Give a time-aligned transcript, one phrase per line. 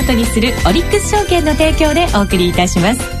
[0.00, 3.17] ートにするオリックス証券の提供でお送りいたします、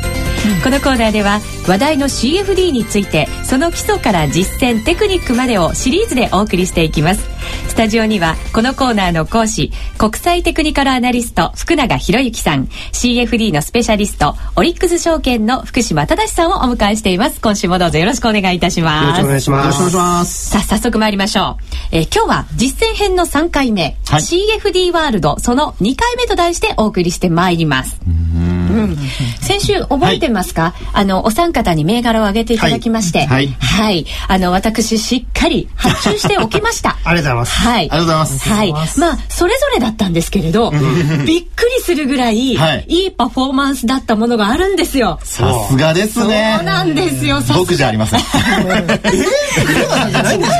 [0.62, 7.28] このコーナーでは話題の CFD についてその基礎から実践テクニックまでをシリーズでお送りしていきます。
[7.68, 12.68] スタジオにはこのコーナーの講師国際テクニカルアナリスト福永博之さん。
[12.92, 17.40] CFD のスペシャリストオリックス証券の福島正さんをお迎えしています。
[17.40, 19.20] 今週もどうぞよろしくお願いいたします。
[19.20, 20.50] よろしくお願いします。
[20.50, 28.00] さあ早速参りましょう、えー、今日は実践編の3回目、はい、CFD ワールドその2回目と題してお送りしてまいります。
[28.06, 28.17] うん、
[29.40, 37.80] 先週覚えてますか、はい、あのお三方に銘柄を挙げていただきまして、はい、はい、あの私しっかり発注しておきました ありがとうございますはい。
[37.80, 38.48] ありがとうございます。
[38.48, 38.72] はい。
[38.72, 40.76] まあ、それぞれだったんですけれど、び
[41.40, 45.18] っくりするぐらい、はい、いいパフォーマンスだったものがあるんですよ。
[45.22, 46.54] さすがですね。
[46.56, 47.40] そうなんですよ。
[47.54, 48.20] 僕じゃありません。
[48.20, 48.26] す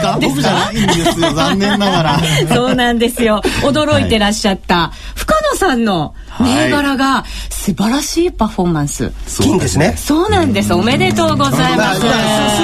[0.03, 0.19] か？
[0.21, 1.33] 僕じゃないんですよ。
[1.35, 2.21] 残念ながら。
[2.53, 3.41] そうなんですよ。
[3.63, 9.13] 驚いてらっしゃった、深野さんの銘柄が素晴らしいパフォーマンス。
[9.41, 9.95] 金ですね。
[9.97, 10.73] そうなんです。
[10.75, 12.01] おめでとうございます。
[12.01, 12.09] すん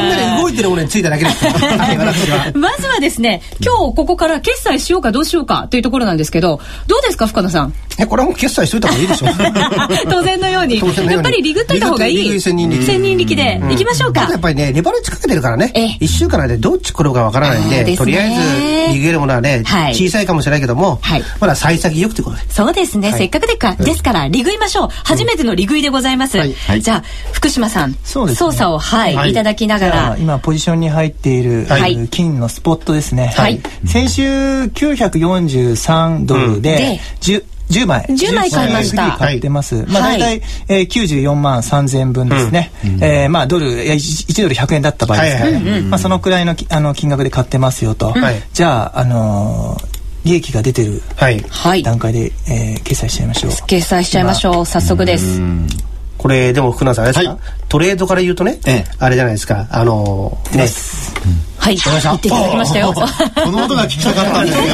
[0.09, 1.45] なり動いてる俺についただけです。
[2.59, 7.75] まずはですね、今日ここから決済しようかどうしようかというところなんですけど、どうですか深野さん？
[7.99, 9.31] え、これはもう決済しといた方がいいでしょう。
[10.11, 10.79] 当然のように。
[10.79, 12.41] やっぱりリグっといた方がいい。
[12.41, 12.85] 千人力。
[12.85, 14.23] 千人力で行きましょうか。
[14.23, 15.73] やっぱりね、レバレッジかけてるからね。
[16.01, 21.01] 一週間でどっち来るかわからないんで、とりあえずリグるものはね、小さいかもしれないけども、
[21.41, 22.43] まだ幸先よくということで。
[22.51, 23.15] そうですね。
[23.17, 24.89] せっかくでか、ですからリグいましょう。
[25.05, 26.39] 初めてのリグいでございます。
[26.81, 31.67] じゃあ福島さん、操作をはいいただきながら、今ポジションに入っている
[32.11, 33.33] 金のスポットですね。
[33.37, 33.61] はい。
[33.87, 37.45] 先週943ドルで10
[37.81, 38.03] 10枚。
[38.09, 39.13] 10枚買いました。
[39.13, 39.85] 買ってます。
[39.89, 42.73] まあ大体、えー、94万3000分ですね。
[43.01, 45.81] えまあドル、1ドル100円だった場合ですからね。
[45.83, 48.15] まあそのくらいのあの金額で買ってますよと。
[48.53, 49.77] じゃあ、あの
[50.25, 51.03] 利益が出てる
[51.83, 53.53] 段階で、えー、決済しちゃいましょう。
[53.67, 54.67] 決済しちゃいましょう。
[54.67, 55.41] 早速です。
[56.25, 60.67] これでも福永さんあれですか、はい、トレードから言うとね、ええ、あれじゃないですかあのー、ね
[61.65, 62.93] はい、言っていただきましたよ。
[62.93, 63.01] こ
[63.51, 64.65] の音が聞きたかったんですよ。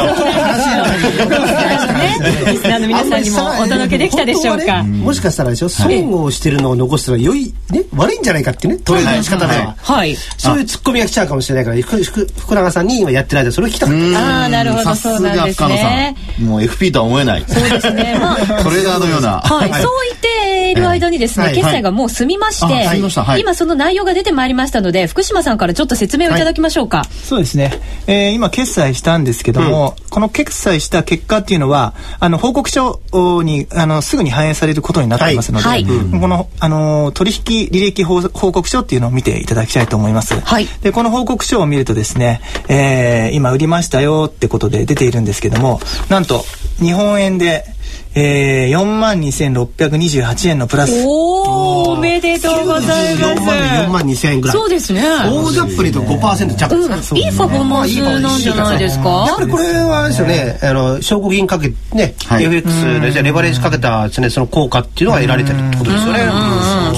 [2.50, 4.82] リスナーの皆さんにもお届けできたでしょうか。
[4.82, 9.76] もしかしたらでしょ、損をしてるのを残すのは良い、ね、悪いんじゃないかっていうね、トレードの仕方では。
[9.80, 10.16] はい。
[10.36, 14.18] そういうツッコミが来ちゃうかもしれないから、福永さんに今やってる間、それを聞きたかった。
[14.18, 16.16] ああ、なるほど、そうなんですね。
[16.40, 17.44] もう FP とは思えない。
[17.46, 18.18] そうですね。
[18.20, 19.40] まあ、トレーダーのような。
[19.44, 20.28] はい、そう言って
[20.72, 22.98] いる間にですね、決済がもう済みまして、
[23.38, 27.04] 今その内容が出てまいりましたので、福島さんからちょっと説明をいただきましょうか。
[27.25, 27.60] そうですね。
[27.60, 33.00] ね、えー、今決済したんですけども、うん、この決済した結果っていうのはあの報告書
[33.42, 35.84] にあのすぐに反映されることになっていますので、はい。
[35.84, 40.41] はい、このあの取引履歴報告書っていうのを見ていただきたいと思います。
[40.41, 46.44] はい、でこの報告書を見るとですね、えー、今売りましたよってことで出ているんですけどもなんと
[46.78, 47.64] 日本円で
[48.12, 51.04] えー、4万2628円のプラス。
[51.06, 53.43] おおめでとうございます。
[53.43, 54.56] 4万2000円ぐらい。
[54.56, 55.03] そうですね。
[55.28, 59.25] 大雑把にと5%着ですいいパフォーマンスなんじゃないですか？
[59.28, 66.19] やっぱりこれはですよね、あの、証拠金かけ、ね、FX でレバレッジかけたですね、その効果っていうのが得られてるってことですよね。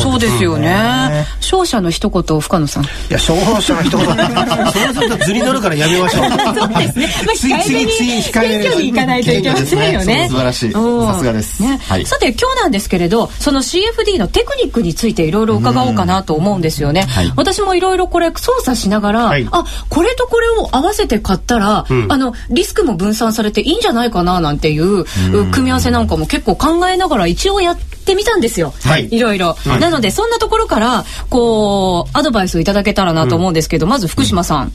[0.03, 1.27] そうですよね。
[1.41, 2.85] 勝者の一言、深野さん。
[2.85, 4.07] いや、勝者の一言。
[4.07, 6.31] そうすると図に乗るからやめましょう。
[6.31, 7.09] そうですね。
[7.27, 10.29] まあ、控えめに、行かないといけませんよね。
[10.29, 10.73] 素晴らしい。
[10.73, 25.05] さすがです、ねはい、さて今日なんですけれどその CFD のテクニックについていろいろ伺おうかなと思うんですよね、はい、私もいろいろこれ操作しながら、はい、あこれとこれを合わせて買ったら、うん、あのリスクも分散されていいんじゃないかななんていう
[25.51, 34.73] 組み合わせなんかも結構考えながら一応やってみたんですよ、はい、いろいろ、はい、なのでそんなところからこうアドバイスをいただけたらなと思うんですけど、うん、まず福島さん、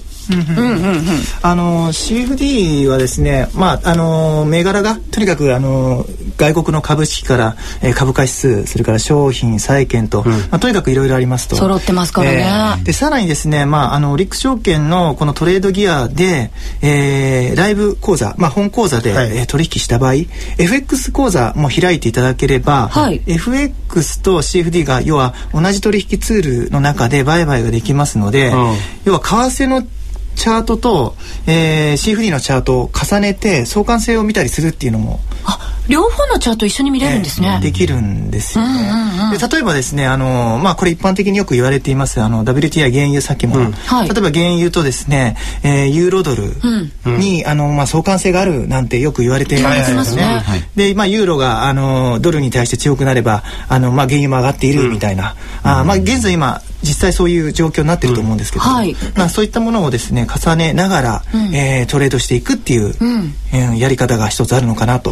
[1.41, 6.05] あの CFD はですね、まああの銘柄がとにかくあの
[6.37, 11.55] 外国の株式から、えー、株価指数それから商品債券と、うん、まあとにかくいろいろありますと。
[11.55, 12.77] 揃ってますからね。
[12.79, 16.51] えー、でさらにですね、まああのリック証券のこのトレードギアで、
[16.81, 20.13] えー、ライブ講座、まあ本講座で、はい、えー、取引した場合、
[20.57, 28.55] FX 講座も開いていただければ、はい、FX と CFD が要は同じ取引ツールの中で売買ができますので、うん、
[29.05, 29.83] 要は為替の
[30.35, 31.15] チャートと、
[31.47, 38.65] えー、CFD のチャートを重ねて相関性を見たりするっていうのもあ両方のチャート一緒に見れるんですね、えー、できるんですよ。
[38.65, 43.71] ね、うんうんうん、で例えばですねあのまあこれ一般的によく言われていますあの WTI 原油先物、うん。
[43.71, 46.43] はい、例えば原油とですね、えー、ユーロドル
[47.17, 58.71] に、うん、あのまあ相関性があるなんてよく言われていますね、はい、でまあユーロがあのドルに対して強くなればあのまあ原油も上がっているみたいな、うん、あまあ現在今実際そういう状況になってると思うんですけど、うん。
[58.73, 65.11] はい、まあ、そういったものをですね重ねながら、うん、えー、トレードしていくっていう、うん、えー、やり方が一つあるのかなと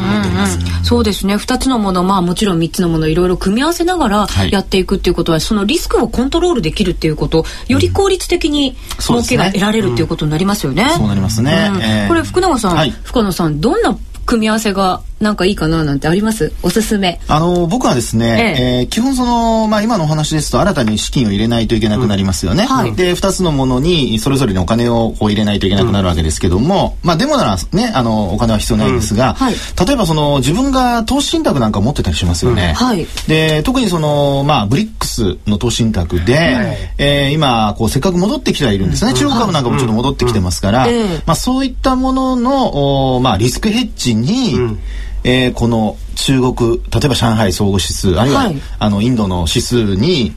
[0.00, 0.58] 思っています。
[0.82, 1.36] そうですね。
[1.36, 10.90] 2つのものまあもちろん3つのものいろいろ組み合わせながらやっていくっていうことは、はい、そのリスクをコントロールできるっていうことより効率的に儲けが得られるっていうことになりますよね。
[10.96, 16.50] そうなりますね、えー、これ福永さん、はい、深野さんどんな組み合わせがなんかいいかななんてあります？
[16.62, 17.20] おすすめ。
[17.28, 18.80] あの僕はですね、ええ。
[18.80, 29.34] えー、基本その、まあ、今のお話ですと新たに資金を入れないといけなくなりますよね、うんはい、で2つのものにそれぞれのお金をこう入れないといけなくなるわけですけども、うん、まあでもならねあのお金は必要ないんですが、うん。
[29.34, 29.54] はい、
[29.86, 40.86] 例えばその自分が投資信託なんか持ってたりしますよね、はい、で特にそのまあブリックスの投資信託で、はい、えー、今こうせっかく戻ってきてはいるんですね、中国株なんかもちょっと戻ってきてますから、
[41.26, 44.78] まあそういったもののおまあリスクヘッジに、
[45.24, 50.34] えー、この中国例えば上海総合指数あるいは、はい、あのインドの指数に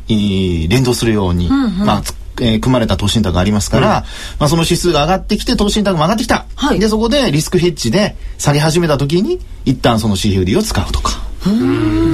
[0.69, 2.03] 連動するように、うんうん、まあ
[2.41, 11.23] えー、組まれた投資信託がありますから、うん、まあ、その指数が上がってきて投資信託も上がってきた、はい、でそこでリスクヘッジで下げ始めた時に一旦その CFD を使うとか。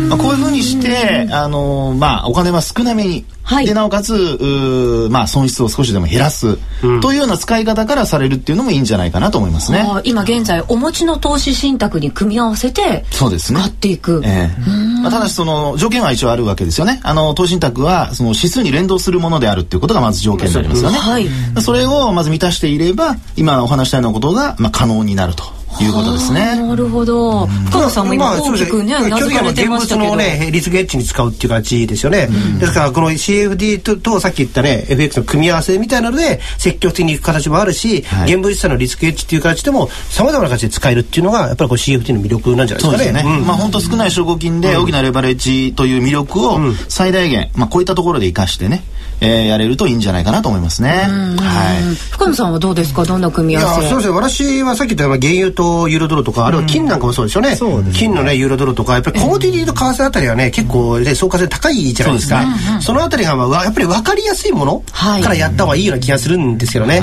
[0.10, 9.86] まあ、こういうふうにして、あのー、まあ、お金は少なめに、はい、でなおかつまあ、損失を少しでも減らす、うん、というような使い方からされるっていうのもいいんじゃないかなと思いますね。
[10.04, 14.22] 今現在お持ちの投資信託に組み合わせてそうですね使っていく。
[14.24, 17.00] えー、まあ、ただしその条件は一応あるわけですよね。
[17.04, 20.98] あの投資信託はその指数に連動するものであるっていうことがまず条件になりますよね。
[20.98, 21.28] はい、
[21.62, 25.59] それをまず満たしていれば今お話したようなことがまあ可能になると。
[25.84, 26.56] いうことですね。
[26.68, 27.46] なるほど。
[27.48, 32.30] 深野さんも今大きくね、基本的に現物のね、リスクエッジに使うっていう形ですよね。
[32.60, 43.24] ですから、この CFD ととさっき言ったね、FX の組み合わせみたいなので、積極的にいく形もあるし、現物資産のリスクエッジっていう形でも、さまざまな形で使えるっていうのが、やっぱりこう CFD の魅力なんじゃないですかね。
[43.46, 48.84] まあ本当少ない証拠金で大きなレバレッジという魅力を最大限、まあこういったところで生かしてね、
[49.22, 50.90] えー、やれるといいんじゃないかなと思いますね。
[50.90, 51.96] はい。
[52.12, 53.04] 深野さんはどうですか？
[53.04, 53.90] どんな組み合わせ？
[53.90, 54.16] そうですね。
[54.16, 57.58] 私はさっき言った原油とユーロドルとか、あるいは金なんかもそうですよね。
[57.94, 62.46] 金のね、ユーロドルとか、やっぱりコモディティと為替あたりはね、結構ね、相関性高いじゃないですか。
[62.82, 67.02] そのあたりが、まあ、やっぱり分かりやすいものからやった方がいいような気がするんですけどね。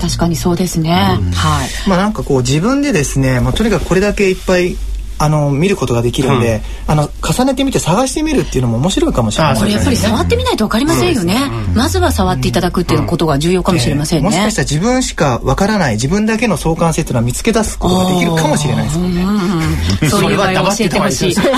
[0.00, 1.18] 確かにそうですね。
[1.34, 1.88] はい。
[1.88, 4.76] まあなんかこう自分でですね、まあとにかくこれだけいっぱい
[5.22, 11.36] あの見ることができるんで、うん、あの重ねてみて探してみるっていうのも面白いかもしれない、これやっぱり触ってみないと分かりませんよね、
[11.68, 21.48] うん、まずは触っていただくっていうことが重要かもしれませんね、もしかしたら自分しか分からない自分だけの相関性っていうのは見つけ出すことができるかもしれないですよね、そういう場合は教えてほしい人に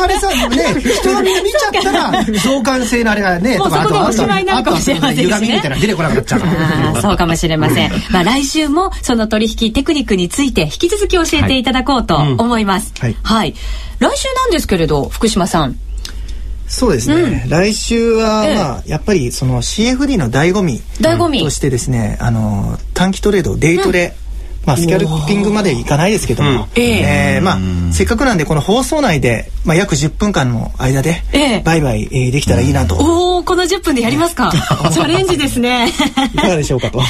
[0.00, 4.70] まれさね人が見ちゃったら相関性のあれがねもうそこでおしまいなるか。
[4.72, 7.26] もしれませんしね出てこなくなっちゃうそうか。
[7.26, 12.92] もしれませんまあ来週もその取引テクニックについて引き続き教えていただこうと思います、ます。
[13.00, 13.16] はい。
[13.22, 13.54] はい。
[13.98, 15.78] 来週なんですけれど、福島さん。
[16.68, 24.21] そうですね、うん、来週は、まあ、やっぱりその CFD の醍醐味醍醐味としてですねあの短期トレードデイトレ、うん、
[24.64, 31.22] まあ、スキャルピングまでいかないですけども、うん、えー、まあ、せっかくなんでこの放送内で、まあ、約10分間の間で
[31.64, 34.52] 売買、えー、できたらいいなと、おおこの10分でやりますか。
[34.92, 35.88] チャレンジですね。
[36.34, 37.02] いかがでしょうかと。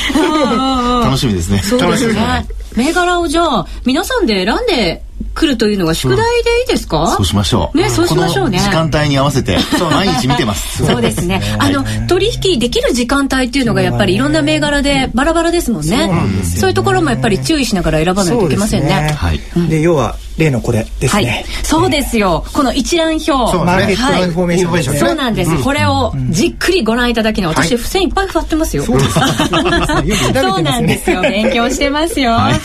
[1.02, 1.58] 楽しみですね。
[1.62, 2.46] そうですね。
[2.76, 5.02] 銘柄をじゃあ皆さんで選んで
[5.34, 7.77] 来るというのが宿題でいいですか、うん、そうしましょう。
[7.77, 8.58] ねそうしましょうね。
[8.58, 9.58] 時間帯に合わせて
[9.91, 10.84] 毎日見てます。
[10.84, 11.41] そうですね。
[11.58, 16.10] あの取引できる時間帯っていうのがやっぱりいろんな銘柄でバラバラですもんね。
[16.44, 19.15] そういうところもやっぱり注意しながら選ばないといけませんね。
[19.17, 22.44] はいで要は例のこれですね、はい、そうですよ。
[22.53, 23.32] この一覧表。
[23.32, 28.84] マーケットインフォメーション、はい、そうなんです、うん、これをじっくりご覧いただきの私、付箋いっぱい貼ってますよ。
[28.84, 32.32] そうなんですよ勉強してますよ。
[32.32, 32.60] はい、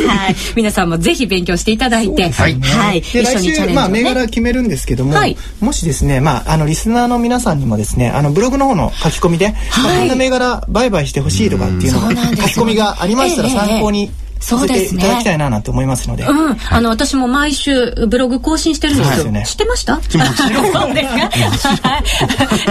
[0.56, 2.30] 皆さんもぜひ勉強していただいて。
[2.30, 15.04] はい、はい、一緒にチャレンジ、ね、まあ銘柄決めるんですけども、はい、もしですねまああのリスナーの皆さんにもですねあのブログの方の書き込みで、はい、こんな銘柄売買してほしいとかっていうのが書き込みがありましたら参考に、えええそうですね。
[15.04, 16.24] いただきたいななんて思いますので。
[16.24, 16.58] うん。
[16.70, 19.32] あの、私も毎週ブログ更新してるんですよ。
[19.46, 20.00] 知ってました？
[20.02, 22.02] そうですか？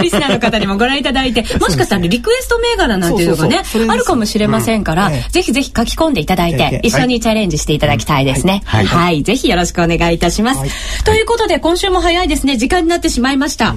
[0.01, 8.61] リスナーの方にもご覧いただいて、もしかしたらリクエスト銘柄なんていうのがね、あるかもしれませんから、ぜひぜひ書き込んでいただいて、一緒にチャレンジしていただきたいですね。
[8.65, 9.23] はい。
[9.23, 11.03] ぜひよろしくお願いいたします。
[11.03, 12.57] ということで、今週も早いですね。
[12.57, 13.75] 時間になってしまいました。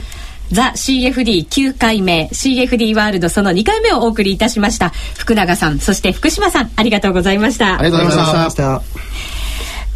[0.53, 4.91] ザ・ CFD9 回目 CFD ワールドその2回目をお送りいたしました。
[5.17, 7.79] 福永さんそして福島さんありがとうございました。
[7.81, 8.83] ありがとうございました。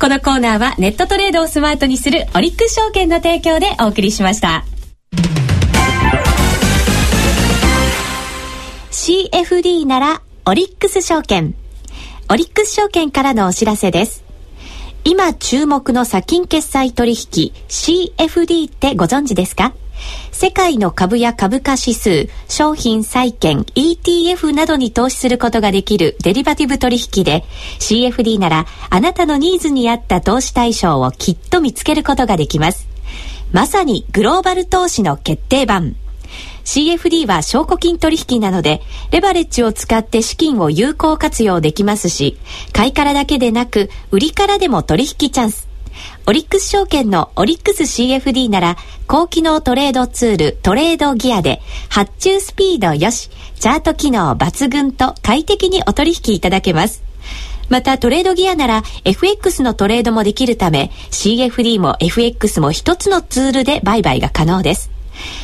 [0.00, 4.64] このコーナーはネットトレードをスマートにするオリックス証券の提供でお送りしました。
[8.90, 11.54] CFD ならオリックス証券。
[12.30, 14.24] オリックス証券からのお知らせです。
[15.04, 19.74] 今注目の先金決済取引 CFD ってご存知ですか？
[20.32, 27.44] 世界の株や株価指数、商品債券、ETF などに投資することができるデリバティブ取引で、
[27.78, 32.88] CFD ならあなたのニーズに合った投資対象をきっと見つけることができます。
[33.52, 35.96] まさにグローバル投資の決定版。
[36.64, 42.38] CFD は証拠金取引なので、レバレッジを使って資金を有効活用できますし、
[42.72, 45.63] 買いからだけでなく、売りからでも取引チャンス。
[46.26, 57.02] オリックス証券のオリックス CFD なら、高機能トレードツールトレードギアで、発注スピードよし、チャート機能抜群と快適にお取引いただけます。
[57.68, 64.90] またトレードギアなら FX のトレードもできるため CFD も FX も一つのツールで売買が可能です。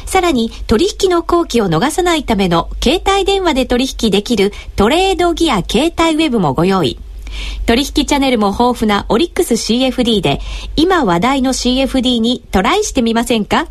[0.04, 6.98] さらに取引の後期を逃さないための携帯電話で取引できるトレードギア携帯ウェブもご用意。
[7.66, 10.40] 取引チャンネルも豊富なオリックス CFD で
[10.76, 13.66] 今話題の CFD にトライしてみませんか？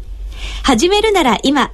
[0.63, 1.71] 始めるなら今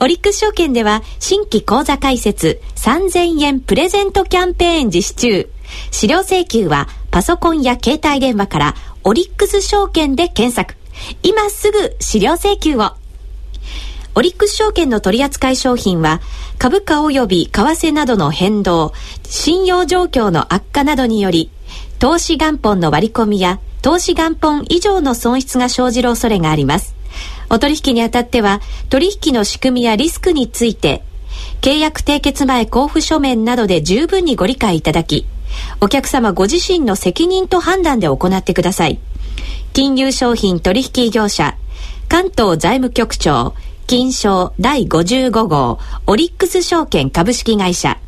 [0.00, 5.50] オリックス証券では新規口座開設3000円プレゼントキャンペーン実施中。
[5.90, 10.76] 資料請求はパソコンや携帯電話からオリックス証券で検索。
[11.22, 12.92] 今すぐ資料請求を。
[14.18, 16.22] オリックス証券の取扱い商品は、
[16.58, 18.94] 株価及び為替などの変動、
[19.28, 21.50] 信用状況の悪化などにより、
[21.98, 26.94] 投資元本の割り込みや、投資元本以上の損失が生じる恐れがあります。
[27.50, 31.02] お取引にあたっては、取引の仕組みやリスクについて、
[31.60, 35.26] 契約締結前交付書面などで十分にご理解いただき、
[35.82, 38.98] お客様ご自身の責任と判断で行ってください。
[39.74, 41.54] 金融商品取引業者、
[42.08, 43.54] 関東財務局長、
[43.86, 45.78] 金賞第55号
[46.08, 47.98] オリックス証券株式会社。